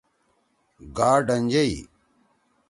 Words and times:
گا 0.95 1.11
ڈنجئی۔ 1.27 1.75